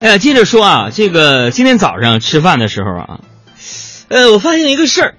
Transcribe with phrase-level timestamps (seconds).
[0.00, 3.20] 哎呀，接着说啊，这个今天早上吃饭的时候啊，
[4.08, 5.14] 呃，我发现一个事儿，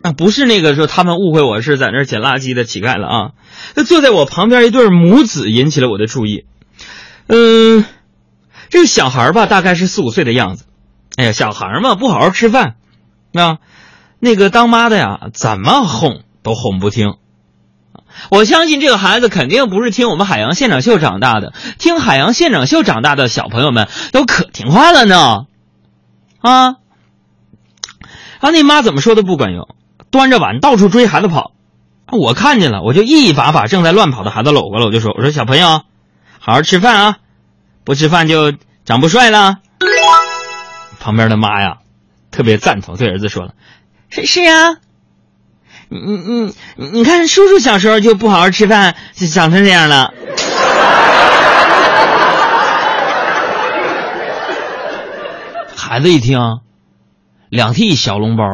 [0.00, 3.30] 啊，不是那个说他们误会我是在那捡垃圾的乞丐了啊，
[3.74, 6.44] 那坐在我旁边一对母子引起了我的注意，
[7.26, 7.84] 嗯，
[8.70, 10.64] 这个小孩吧，大概是四五岁的样子，
[11.16, 12.76] 哎呀，小孩嘛，不好好吃饭，
[13.34, 13.58] 啊，
[14.20, 17.14] 那个当妈的呀，怎么哄都哄不听。
[18.30, 25.46] 我相信这个孩子肯定不是听我们海洋现场秀长大的，听海洋现场秀长大的小朋友们都可听话了呢，
[26.40, 26.76] 啊！
[28.40, 29.68] 啊那妈怎么说都不管用，
[30.10, 31.52] 端着碗到处追孩子跑，
[32.10, 35.82] 我看见了，我就一把把正在乱跑的孩子搂过来，我就说：“我说小朋友，
[36.38, 37.16] 好好吃饭啊，
[37.84, 38.52] 不吃饭就
[38.84, 39.58] 长不帅了。”
[41.00, 41.78] 旁边的妈呀，
[42.30, 43.54] 特别赞同，对儿子说了
[44.10, 44.76] ：“是是呀。”
[45.92, 50.14] 你你你你看，叔叔小时候就不好好吃饭，就长成这样了。
[55.76, 56.38] 孩子一听，
[57.50, 58.44] 两屉小笼包，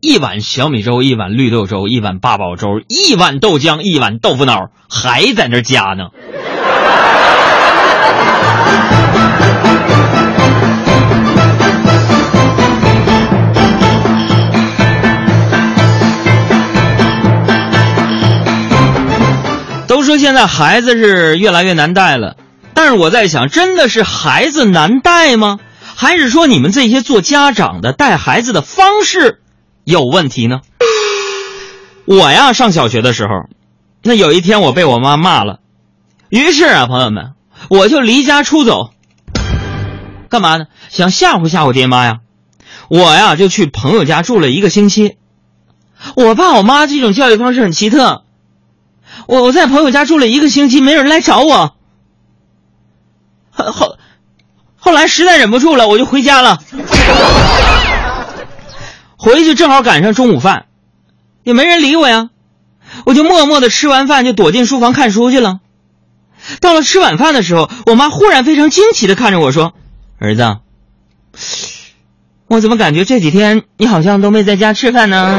[0.00, 6.08] 一碗小米粥，一碗绿豆粥，一碗八宝粥，一碗豆浆，一碗豆腐脑，还在那加呢。
[20.08, 22.38] 说现在孩子是越来越难带了，
[22.72, 25.58] 但是我在想，真的是孩子难带吗？
[25.94, 29.42] 还是说你们这些做家长的带孩子的方式
[29.84, 30.60] 有问题呢？
[32.06, 33.50] 我呀，上小学的时候，
[34.02, 35.58] 那有一天我被我妈骂了，
[36.30, 37.32] 于是啊，朋友们，
[37.68, 38.94] 我就离家出走，
[40.30, 40.64] 干嘛呢？
[40.88, 42.20] 想吓唬吓唬爹妈呀。
[42.88, 45.18] 我呀，就去朋友家住了一个星期。
[46.16, 48.22] 我爸我妈这种教育方式很奇特。
[49.28, 51.74] 我我在朋友家住了一个星期，没人来找我。
[53.50, 53.98] 后
[54.76, 56.58] 后来实在忍不住了，我就回家了。
[59.18, 60.64] 回去正好赶上中午饭，
[61.42, 62.30] 也没人理我呀，
[63.04, 65.60] 我就默默的吃完饭就躲进书房看书去了。
[66.62, 69.74] 到了吃晚饭的时候，我妈忽然非常惊奇的看着我说
[70.18, 70.56] ：“儿子，
[72.46, 75.38] 我怎么感觉这几天你好像都没在家吃饭呢？”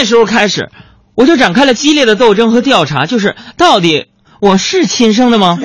[0.00, 0.70] 那时候开始，
[1.16, 4.06] 我就展开了激烈的斗争和调查，就是到底
[4.40, 5.58] 我是亲生的吗？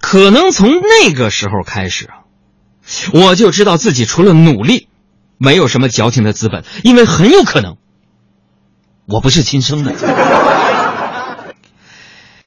[0.00, 2.26] 可能从那个时候开始啊，
[3.12, 4.88] 我就知道自己除了努力，
[5.38, 7.76] 没有什么矫情的资本，因为很有可能
[9.06, 9.92] 我不是亲生的。